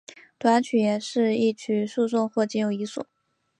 [0.39, 3.05] 短曲是一曲数颂或仅有一颂。